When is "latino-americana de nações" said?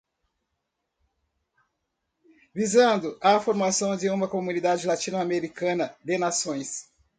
4.87-6.89